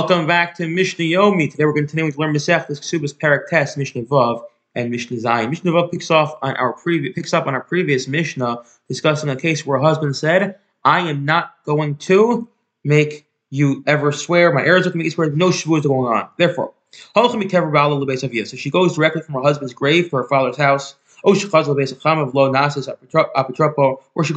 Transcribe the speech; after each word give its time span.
Welcome 0.00 0.26
back 0.26 0.54
to 0.54 0.66
Mishnah 0.66 1.04
Yomi. 1.04 1.50
Today 1.50 1.66
we're 1.66 1.74
going 1.74 1.84
to 1.84 1.90
continue 1.90 2.10
to 2.10 2.18
learn 2.18 2.34
Masechtas 2.34 2.80
Ksubas 2.80 3.14
Perek 3.14 3.48
Tes 3.50 3.76
Mishnah 3.76 4.04
Vav 4.04 4.42
and 4.74 4.90
Mishnah 4.90 5.18
Zayin. 5.18 5.50
Mishnah 5.50 5.72
Vav 5.72 5.90
picks 5.90 6.10
off 6.10 6.36
on 6.40 6.56
our 6.56 6.74
picks 7.14 7.34
up 7.34 7.46
on 7.46 7.52
our 7.52 7.60
previous 7.60 8.08
Mishnah 8.08 8.62
discussing 8.88 9.28
a 9.28 9.36
case 9.36 9.66
where 9.66 9.76
a 9.76 9.82
husband 9.82 10.16
said, 10.16 10.58
"I 10.84 11.00
am 11.00 11.26
not 11.26 11.52
going 11.66 11.96
to 11.96 12.48
make 12.82 13.26
you 13.50 13.84
ever 13.86 14.10
swear. 14.10 14.50
My 14.54 14.64
heirs 14.64 14.86
are 14.86 14.90
going 14.90 14.92
to 14.92 14.98
make 15.00 15.04
you 15.04 15.10
swear. 15.10 15.32
No 15.32 15.50
shavuos 15.50 15.84
are 15.84 15.88
going 15.88 16.10
on. 16.10 16.30
Therefore, 16.38 16.72
so 17.12 18.56
she 18.56 18.70
goes 18.70 18.96
directly 18.96 19.20
from 19.20 19.34
her 19.34 19.42
husband's 19.42 19.74
grave 19.74 20.08
to 20.08 20.16
her 20.16 20.24
father's 20.24 20.56
house. 20.56 20.94
Or 21.22 21.36
she 21.36 21.46
goes 21.46 21.68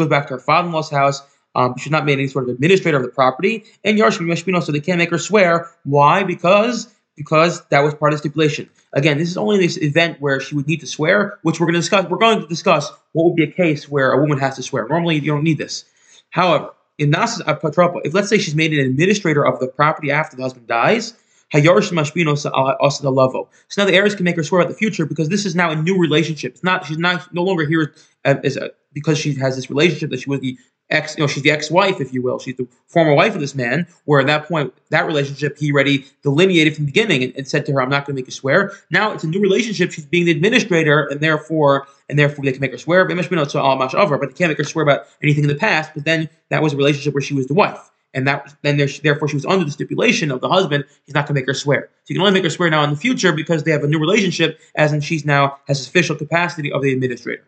back 0.09 0.27
to 0.27 0.33
her 0.33 0.39
father-in-law's 0.39 0.89
house 0.89 1.21
um, 1.55 1.75
she's 1.77 1.91
not 1.91 2.05
made 2.05 2.19
any 2.19 2.27
sort 2.27 2.45
of 2.45 2.49
administrator 2.49 2.97
of 2.97 3.03
the 3.03 3.09
property, 3.09 3.65
and 3.83 3.97
Yarshim 3.97 4.25
Yashbino, 4.25 4.61
so 4.63 4.71
they 4.71 4.79
can't 4.79 4.97
make 4.97 5.11
her 5.11 5.17
swear. 5.17 5.69
Why? 5.83 6.23
Because 6.23 6.93
because 7.15 7.63
that 7.67 7.81
was 7.81 7.93
part 7.93 8.11
of 8.11 8.19
the 8.19 8.27
stipulation. 8.27 8.69
Again, 8.91 9.19
this 9.19 9.29
is 9.29 9.37
only 9.37 9.59
this 9.59 9.77
event 9.77 10.19
where 10.19 10.39
she 10.39 10.55
would 10.55 10.67
need 10.67 10.79
to 10.79 10.87
swear, 10.87 11.37
which 11.43 11.59
we're 11.59 11.67
going 11.67 11.75
to 11.75 11.79
discuss. 11.79 12.09
We're 12.09 12.17
going 12.17 12.41
to 12.41 12.47
discuss 12.47 12.91
what 13.11 13.25
would 13.25 13.35
be 13.35 13.43
a 13.43 13.51
case 13.51 13.87
where 13.87 14.11
a 14.11 14.19
woman 14.19 14.39
has 14.39 14.55
to 14.55 14.63
swear. 14.63 14.87
Normally, 14.87 15.15
you 15.15 15.27
don't 15.27 15.43
need 15.43 15.59
this. 15.59 15.85
However, 16.31 16.71
in 16.97 17.11
Nasas 17.11 17.41
Apatropa, 17.41 17.97
uh, 17.97 18.01
if 18.03 18.13
let's 18.13 18.29
say 18.29 18.37
she's 18.37 18.55
made 18.55 18.73
an 18.73 18.79
administrator 18.79 19.45
of 19.45 19.59
the 19.59 19.67
property 19.67 20.11
after 20.11 20.35
the 20.35 20.43
husband 20.43 20.67
dies, 20.67 21.13
Yarshim 21.53 21.93
Mashpino, 21.93 22.31
uh, 22.33 22.89
so 22.89 23.81
now 23.81 23.85
the 23.85 23.93
heirs 23.93 24.15
can 24.15 24.23
make 24.23 24.35
her 24.35 24.43
swear 24.43 24.61
about 24.61 24.71
the 24.71 24.77
future 24.77 25.05
because 25.05 25.29
this 25.29 25.45
is 25.45 25.53
now 25.53 25.69
a 25.69 25.75
new 25.75 25.99
relationship. 25.99 26.53
It's 26.53 26.63
not 26.63 26.85
she's 26.85 26.97
not 26.97 27.31
no 27.33 27.43
longer 27.43 27.65
here 27.65 27.93
uh, 28.25 28.35
as 28.43 28.57
a, 28.57 28.71
because 28.91 29.19
she 29.19 29.35
has 29.35 29.55
this 29.55 29.69
relationship 29.69 30.09
that 30.09 30.21
she 30.21 30.29
was 30.29 30.39
the 30.39 30.57
ex, 30.93 31.17
you 31.17 31.23
know, 31.23 31.27
she's 31.27 31.43
the 31.43 31.51
ex-wife, 31.51 31.99
if 31.99 32.13
you 32.13 32.21
will. 32.21 32.39
She's 32.39 32.55
the 32.55 32.67
former 32.87 33.13
wife 33.13 33.35
of 33.35 33.41
this 33.41 33.55
man. 33.55 33.87
Where 34.05 34.21
at 34.21 34.27
that 34.27 34.47
point, 34.47 34.73
that 34.89 35.05
relationship 35.05 35.57
he 35.57 35.71
already 35.71 36.05
delineated 36.21 36.75
from 36.75 36.85
the 36.85 36.91
beginning 36.91 37.23
and, 37.23 37.35
and 37.35 37.47
said 37.47 37.65
to 37.65 37.73
her, 37.73 37.81
"I'm 37.81 37.89
not 37.89 38.05
going 38.05 38.15
to 38.15 38.21
make 38.21 38.27
you 38.27 38.31
swear." 38.31 38.71
Now 38.91 39.11
it's 39.11 39.23
a 39.23 39.27
new 39.27 39.41
relationship. 39.41 39.91
She's 39.91 40.05
being 40.05 40.25
the 40.25 40.31
administrator, 40.31 41.07
and 41.07 41.19
therefore, 41.19 41.87
and 42.07 42.17
therefore 42.17 42.45
they 42.45 42.51
can 42.51 42.61
make 42.61 42.71
her 42.71 42.77
swear. 42.77 43.05
But 43.05 43.15
they 43.15 43.23
can't 43.23 44.49
make 44.49 44.57
her 44.57 44.63
swear 44.63 44.83
about 44.83 45.07
anything 45.21 45.43
in 45.43 45.49
the 45.49 45.55
past. 45.55 45.91
But 45.93 46.05
then 46.05 46.29
that 46.49 46.61
was 46.61 46.73
a 46.73 46.77
relationship 46.77 47.13
where 47.13 47.21
she 47.21 47.33
was 47.33 47.47
the 47.47 47.53
wife 47.53 47.89
and 48.13 48.27
that 48.27 48.55
then 48.61 48.77
therefore 48.77 49.27
she 49.27 49.35
was 49.35 49.45
under 49.45 49.65
the 49.65 49.71
stipulation 49.71 50.31
of 50.31 50.41
the 50.41 50.49
husband. 50.49 50.85
He's 51.05 51.15
not 51.15 51.21
going 51.21 51.35
to 51.35 51.41
make 51.41 51.47
her 51.47 51.53
swear. 51.53 51.89
So 52.03 52.13
you 52.13 52.15
can 52.15 52.21
only 52.21 52.33
make 52.33 52.43
her 52.43 52.49
swear 52.49 52.69
now 52.69 52.83
in 52.83 52.91
the 52.91 52.95
future 52.95 53.31
because 53.31 53.63
they 53.63 53.71
have 53.71 53.83
a 53.83 53.87
new 53.87 53.99
relationship, 53.99 54.59
as 54.75 54.93
in 54.93 55.01
she's 55.01 55.25
now 55.25 55.57
has 55.67 55.85
official 55.87 56.15
capacity 56.15 56.71
of 56.71 56.81
the 56.81 56.93
administrator. 56.93 57.43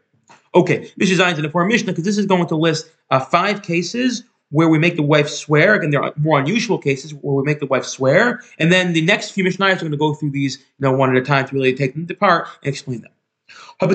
Okay, 0.56 0.90
Mishnah 0.96 1.24
Zayin 1.24 1.36
in 1.36 1.44
the 1.44 1.50
form 1.50 1.68
Mishnah 1.68 1.92
because 1.92 2.06
this 2.06 2.18
is 2.18 2.26
going 2.26 2.48
to 2.48 2.56
list 2.56 2.90
uh, 3.12 3.20
five 3.20 3.62
cases 3.62 4.24
where 4.52 4.70
we 4.70 4.80
make 4.80 4.96
the 4.96 5.04
wife 5.04 5.28
swear. 5.28 5.74
Again, 5.74 5.90
there 5.90 6.02
are 6.02 6.14
more 6.16 6.40
unusual 6.40 6.78
cases 6.78 7.14
where 7.14 7.36
we 7.36 7.44
make 7.44 7.60
the 7.60 7.66
wife 7.66 7.84
swear, 7.84 8.42
and 8.58 8.72
then 8.72 8.94
the 8.94 9.02
next 9.02 9.32
few 9.32 9.44
Mishnahs 9.44 9.78
are 9.78 9.80
going 9.82 9.92
to 9.92 9.98
go 9.98 10.14
through 10.14 10.32
these, 10.32 10.58
you 10.58 10.64
know, 10.80 10.94
one 10.94 11.10
at 11.10 11.22
a 11.22 11.26
time 11.26 11.46
to 11.48 11.54
really 11.54 11.74
take 11.74 11.94
them 11.94 12.08
apart 12.10 12.48
and 12.64 12.70
explain 12.70 13.02
them. 13.02 13.12
A 13.82 13.88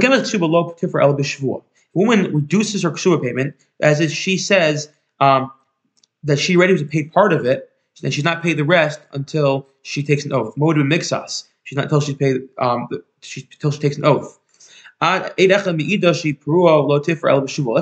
woman 1.94 2.34
reduces 2.34 2.82
her 2.82 2.90
ksuba 2.90 3.22
payment 3.22 3.54
as 3.80 4.00
if 4.00 4.12
she 4.12 4.36
says 4.36 4.90
um, 5.18 5.50
that 6.24 6.38
she 6.38 6.56
already 6.56 6.74
was 6.74 6.82
paid 6.82 7.12
part 7.12 7.32
of 7.32 7.46
it, 7.46 7.70
and 8.02 8.12
she's 8.12 8.24
not 8.24 8.42
paid 8.42 8.56
the 8.58 8.64
rest 8.64 9.00
until 9.12 9.66
she 9.82 10.02
takes 10.02 10.24
an 10.24 10.32
oath. 10.32 10.54
Moed 10.56 10.76
mixas. 10.76 11.44
She's 11.62 11.76
not 11.76 11.84
until 11.84 12.00
she's 12.00 12.16
paid 12.16 12.48
um, 12.58 12.88
she, 13.22 13.48
until 13.52 13.70
she 13.70 13.78
takes 13.78 13.96
an 13.96 14.04
oath. 14.04 14.39
Let's 15.00 15.34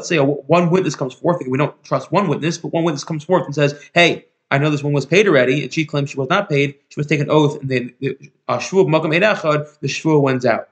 say 0.08 0.16
a, 0.16 0.24
one 0.24 0.70
witness 0.70 0.94
comes 0.94 1.14
forth. 1.14 1.42
We 1.48 1.58
don't 1.58 1.84
trust 1.84 2.12
one 2.12 2.28
witness, 2.28 2.58
but 2.58 2.72
one 2.72 2.84
witness 2.84 3.04
comes 3.04 3.24
forth 3.24 3.44
and 3.44 3.54
says, 3.54 3.88
"Hey, 3.92 4.26
I 4.50 4.58
know 4.58 4.70
this 4.70 4.84
one 4.84 4.92
was 4.92 5.06
paid 5.06 5.26
already, 5.26 5.64
and 5.64 5.72
she 5.72 5.84
claims 5.84 6.10
she 6.10 6.16
was 6.16 6.28
not 6.28 6.48
paid. 6.48 6.76
She 6.88 7.00
must 7.00 7.08
take 7.08 7.20
an 7.20 7.30
oath, 7.30 7.60
and 7.60 7.68
then 7.68 7.92
the 8.00 8.16
the 9.80 9.88
shvua 9.88 10.22
wins 10.22 10.46
out." 10.46 10.68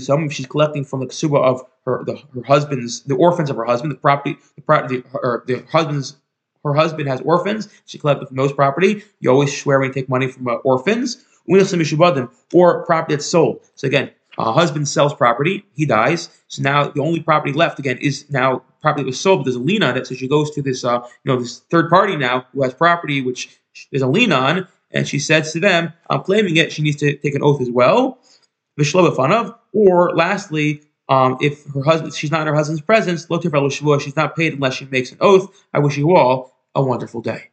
Some 0.00 0.28
she's 0.28 0.46
collecting 0.46 0.84
from 0.84 1.00
the 1.00 1.06
ksuba 1.06 1.42
of 1.42 1.62
her 1.86 2.04
the, 2.04 2.16
her 2.34 2.42
husband's 2.46 3.00
the 3.02 3.14
orphans 3.14 3.48
of 3.48 3.56
her 3.56 3.64
husband, 3.64 3.92
the 3.92 3.96
property, 3.96 4.36
the 4.56 4.62
property, 4.62 5.02
the 5.46 5.64
husband's 5.70 6.16
her 6.64 6.74
husband 6.74 7.08
has 7.08 7.20
orphans. 7.20 7.68
She 7.86 7.98
collected 7.98 8.28
from 8.28 8.36
those 8.36 8.52
property. 8.52 9.04
You 9.20 9.30
always 9.30 9.56
swear 9.56 9.78
when 9.78 9.88
you 9.88 9.94
take 9.94 10.08
money 10.08 10.28
from 10.28 10.48
uh, 10.48 10.54
orphans. 10.56 11.24
Or 11.46 12.84
property 12.86 13.14
that's 13.14 13.26
sold. 13.26 13.60
So 13.74 13.86
again, 13.86 14.10
a 14.38 14.52
husband 14.52 14.88
sells 14.88 15.14
property, 15.14 15.64
he 15.74 15.86
dies. 15.86 16.28
So 16.48 16.62
now 16.62 16.88
the 16.88 17.00
only 17.00 17.20
property 17.20 17.52
left 17.52 17.78
again 17.78 17.98
is 17.98 18.30
now 18.30 18.62
property 18.80 19.04
was 19.04 19.20
sold, 19.20 19.40
but 19.40 19.44
there's 19.44 19.56
a 19.56 19.60
lien 19.60 19.82
on 19.82 19.96
it. 19.96 20.06
So 20.06 20.14
she 20.14 20.28
goes 20.28 20.50
to 20.52 20.62
this, 20.62 20.84
uh, 20.84 21.00
you 21.24 21.32
know, 21.32 21.40
this 21.40 21.60
third 21.70 21.88
party 21.90 22.16
now 22.16 22.46
who 22.52 22.62
has 22.62 22.74
property 22.74 23.22
which 23.22 23.58
there's 23.90 24.02
a 24.02 24.08
lien 24.08 24.32
on, 24.32 24.68
and 24.90 25.08
she 25.08 25.18
says 25.18 25.52
to 25.52 25.60
them, 25.60 25.92
"I'm 26.08 26.22
claiming 26.22 26.56
it." 26.56 26.72
She 26.72 26.82
needs 26.82 26.96
to 26.98 27.16
take 27.16 27.34
an 27.34 27.42
oath 27.42 27.60
as 27.60 27.70
well. 27.70 28.18
Or 29.72 30.14
lastly, 30.14 30.82
um, 31.08 31.38
if 31.40 31.64
her 31.72 31.82
husband, 31.82 32.14
she's 32.14 32.30
not 32.30 32.42
in 32.42 32.46
her 32.48 32.54
husband's 32.54 32.82
presence, 32.82 33.26
she's 33.28 34.16
not 34.16 34.36
paid 34.36 34.52
unless 34.54 34.74
she 34.74 34.84
makes 34.86 35.12
an 35.12 35.18
oath. 35.20 35.48
I 35.72 35.80
wish 35.80 35.96
you 35.96 36.14
all 36.14 36.56
a 36.74 36.82
wonderful 36.82 37.20
day. 37.20 37.50